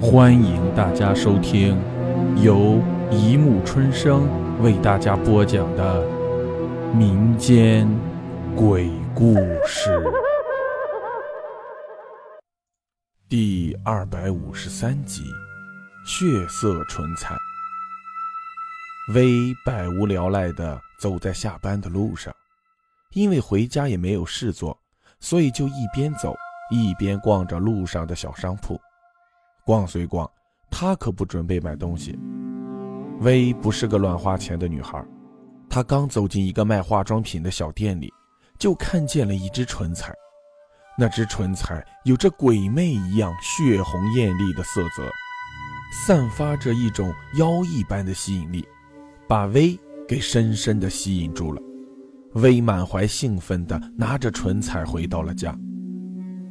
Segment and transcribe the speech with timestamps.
[0.00, 1.76] 欢迎大家收听
[2.40, 4.28] 由一木春生
[4.62, 6.06] 为大家播讲的
[6.94, 7.88] 民间
[8.54, 9.34] 鬼故
[9.66, 10.00] 事
[13.28, 15.24] 第二百五十三集
[16.08, 17.34] 《血色唇彩》。
[19.14, 22.32] 薇百无聊赖地走在下班的路上，
[23.14, 24.78] 因为回家也没有事做，
[25.18, 26.36] 所以就一边走
[26.70, 28.80] 一边逛着路上的小商铺。
[29.68, 30.26] 逛虽逛，
[30.70, 32.18] 她可不准备买东西。
[33.20, 35.04] 薇不是个乱花钱的女孩，
[35.68, 38.10] 她刚走进一个卖化妆品的小店里，
[38.58, 40.10] 就看见了一支唇彩。
[40.96, 45.06] 那支唇彩有着鬼魅一样血红艳丽的色泽，
[45.92, 48.66] 散发着一种妖异般的吸引力，
[49.28, 49.78] 把薇
[50.08, 51.60] 给深深的吸引住了。
[52.36, 55.54] 薇满怀兴奋地拿着唇彩回到了家。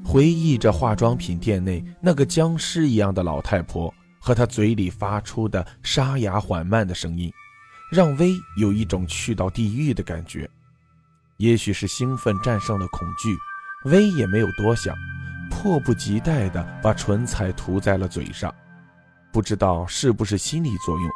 [0.07, 7.29] 回忆着化妆品店内那个僵尸一样的老太婆和她嘴里发出的沙哑缓慢的声音，
[7.91, 10.49] 让薇有一种去到地狱的感觉。
[11.35, 13.35] 也许是兴奋战胜了恐惧，
[13.89, 14.95] 薇也没有多想，
[15.51, 18.53] 迫不及待地把唇彩涂在了嘴上。
[19.33, 21.09] 不知道是不是心理作用，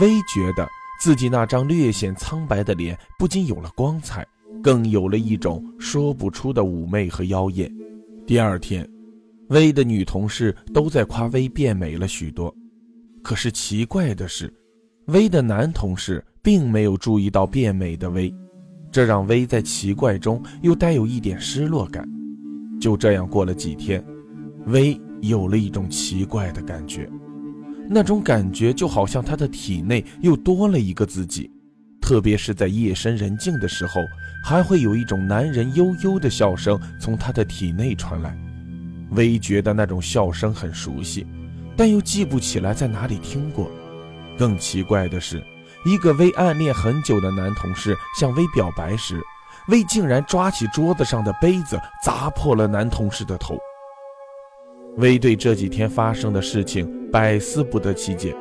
[0.00, 0.68] 薇觉得
[1.00, 4.24] 自己那张略显苍白的脸不仅有了光彩，
[4.62, 7.68] 更有了一种说不出的妩媚和妖艳。
[8.30, 8.88] 第二天，
[9.48, 12.54] 薇的女同事都在夸薇变美了许多。
[13.24, 14.48] 可是奇怪的是，
[15.06, 18.32] 薇的男同事并没有注意到变美的薇，
[18.92, 22.08] 这让薇在奇怪中又带有一点失落感。
[22.80, 24.00] 就这样过了几天，
[24.66, 27.10] 薇有了一种奇怪的感觉，
[27.88, 31.50] 那种感觉就好像她的体内又多了一个自己，
[32.10, 34.02] 特别是在夜深人静的时候。
[34.42, 38.34] 还会有一种男人悠悠的笑声从他的体内传来，
[39.10, 41.26] 薇觉得那种笑声很熟悉，
[41.76, 43.70] 但又记不起来在哪里听过。
[44.38, 45.44] 更奇怪的是，
[45.84, 49.20] 一个薇暗恋很久的男同事向薇表白时，
[49.68, 53.58] 薇竟然抓起桌子上的杯子砸破了男同事的头。
[54.96, 58.34] 薇对这几天发生的事情百思不得其解，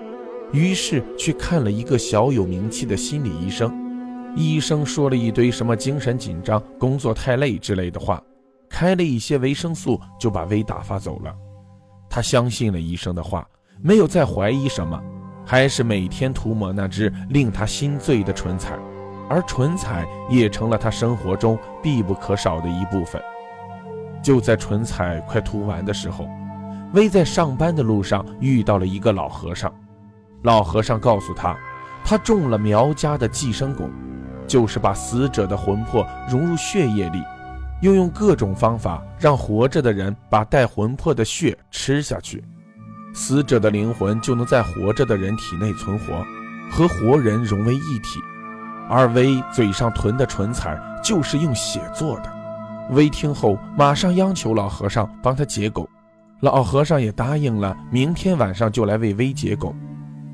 [0.51, 3.71] 于是去看了一个小有名气的心理医生。
[4.35, 8.21] 医生说了一堆什么精神紧张、工作太累之类的话，
[8.69, 11.35] 开了一些维生素，就把薇打发走了。
[12.09, 13.47] 他相信了医生的话，
[13.81, 15.01] 没有再怀疑什么，
[15.45, 18.77] 还是每天涂抹那只令他心醉的唇彩，
[19.27, 23.21] 而唇彩也成了他生活中必不可少的一部分。
[24.21, 26.27] 就在唇彩快涂完的时候，
[26.93, 29.73] 薇在上班的路上遇到了一个老和尚。
[30.43, 31.57] 老和尚告诉他，
[32.03, 33.89] 他中了苗家的寄生蛊。
[34.47, 37.21] 就是把死者的魂魄融入血液里，
[37.83, 42.43] 又用各种方法让活着的人把带魂魄的血吃下去，
[43.13, 46.25] 死者的灵魂就能在活着的人体内存活，
[46.71, 48.19] 和活人融为一体。
[48.89, 52.33] 而薇嘴上囤的唇彩就是用血做的。
[52.89, 55.85] 薇听后马上央求老和尚帮他解蛊，
[56.39, 59.71] 老和尚也答应了，明天晚上就来为薇解蛊。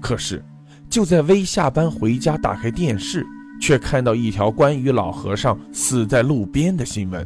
[0.02, 0.44] 可是
[0.90, 3.26] 就在薇下班回家打开电视。
[3.62, 7.26] 却看到一条关于老和尚死在路边的新闻，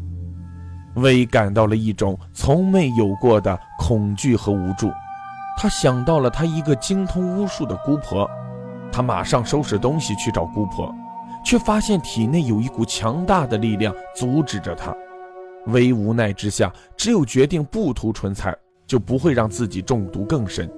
[0.93, 4.91] 薇感到了一种从未有过的恐惧和无助。
[5.57, 8.29] 他想到了他一个精通巫术的姑婆，
[8.91, 10.93] 他马上收拾东西去找姑婆，
[11.43, 14.95] 却发现体内有一股强大的力量阻止着他。
[15.65, 18.55] 薇无奈之下，只有决定不涂唇彩，
[18.85, 20.71] 就不会让自己中毒更深。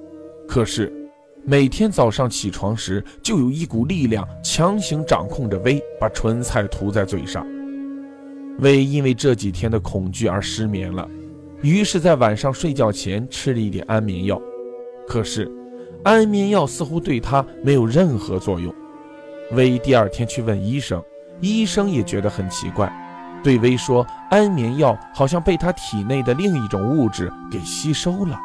[0.48, 0.90] 可是。
[1.44, 7.44] 每天早上起床时，就有一股力量强行掌控着威，把唇彩涂在嘴上。
[8.60, 11.08] 威因为这几天的恐惧而失眠了，
[11.60, 14.40] 于是，在晚上睡觉前吃了一点安眠药。
[15.08, 15.50] 可是，
[16.04, 18.72] 安眠药似乎对她没有任何作用。
[19.50, 21.02] 威第二天去问医生，
[21.40, 22.92] 医生也觉得很奇怪，
[23.42, 28.38] 对威说：“安眠药好像被她体内的另一种物质给吸收了。”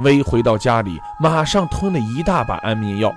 [0.00, 3.14] 薇回到家里，马上吞了一大把安眠药，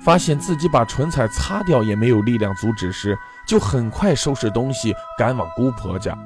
[0.00, 3.16] 发现自己把唇彩擦掉也没有力量阻止时，
[3.46, 6.16] 就很快收拾东西赶往姑婆家。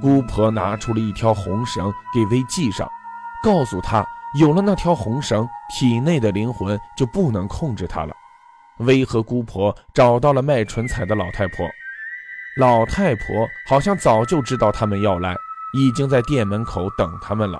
[0.00, 2.90] 姑婆拿出了一条红绳给薇系上，
[3.44, 4.04] 告诉她
[4.38, 8.12] 有了那条红绳，体内的灵魂就不能控制她了。
[8.78, 11.68] 薇和姑婆找到了卖唇彩的老太婆，
[12.56, 13.24] 老太婆
[13.68, 15.36] 好像早就知道他们要来，
[15.78, 17.58] 已经在店门口等他们了。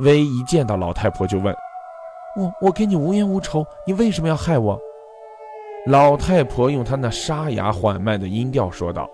[0.00, 1.52] 薇一见到老太婆就问
[2.38, 4.78] ：“我我跟你无冤无仇，你为什么要害我？”
[5.86, 9.08] 老太婆用她那沙哑缓慢的音调说道：“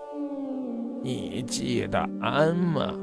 [1.01, 2.93] 你记得安吗？”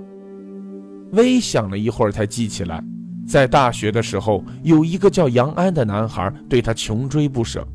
[1.10, 2.80] 薇想了一会儿才记起来，
[3.26, 7.66] 在大学的时候，有一个叫杨安的男孩对他穷追不舍，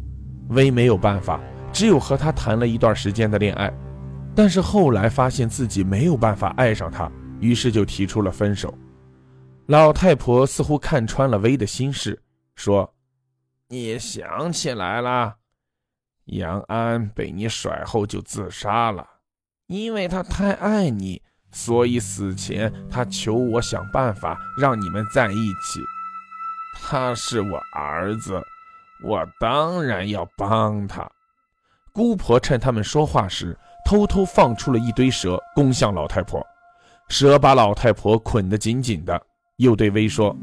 [0.50, 1.38] 薇没有办法，
[1.74, 3.70] 只有和他谈了一段时间的恋爱。
[4.34, 7.12] 但是后来发现自己没有办法爱上他，
[7.42, 8.74] 于是就提出了分手。
[9.68, 12.22] 老太婆似乎看穿了薇的心事，
[12.56, 12.96] 说
[13.68, 15.36] ：“你想起来了，
[16.26, 19.06] 杨安被你甩后就自杀了，
[19.68, 21.22] 因为他太爱你。”
[21.52, 25.82] 所以死前，他求我想办法让你们在一起。
[26.76, 28.40] 他是我儿子，
[29.04, 31.10] 我当然要帮他。
[31.94, 36.46] 姑婆趁他们说话时，偷偷放出了一堆蛇，攻向老太婆。
[37.08, 39.20] 蛇把老太婆捆得紧紧的，
[39.58, 40.36] 又对薇说：“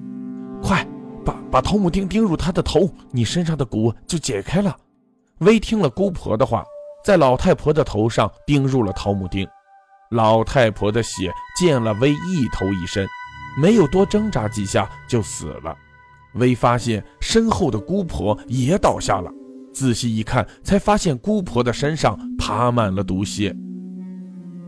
[0.61, 0.87] 快
[1.25, 4.77] 把把桃木钉钉入他的头，你身上的蛊就解开了。”
[5.39, 6.65] 薇听了姑婆的话，
[7.05, 9.47] 在老太婆的头上钉入了桃木钉。
[10.11, 13.07] 老太婆的血溅了薇一头一身，
[13.61, 15.77] 没有多挣扎几下就死了。
[16.35, 19.31] 薇发现身后的姑婆也倒下了，
[19.73, 23.55] 仔细一看，才发现姑婆的身上爬满了毒蝎。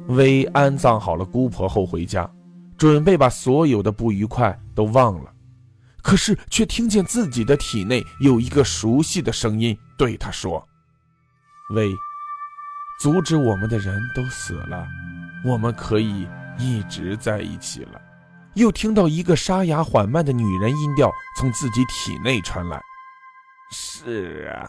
[0.08, 2.28] 薇安葬好了姑婆后回家，
[2.76, 5.32] 准备把所有的不愉快都忘了，
[6.02, 10.66] 可是却听见自己的体内有一个熟悉的声音对他说
[11.74, 11.90] ：“喂，
[13.00, 14.86] 阻止我们的人都死了。”
[15.44, 16.26] 我们可以
[16.58, 18.00] 一直在一起了。
[18.54, 22.80] 又听到一个沙哑缓慢的女人音调从自己体内传来
[23.70, 24.68] ：“是啊，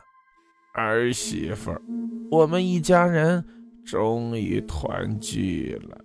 [0.74, 1.74] 儿媳妇，
[2.30, 3.44] 我们一家人
[3.86, 5.98] 终于团聚了。”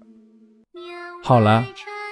[1.23, 1.65] 好了，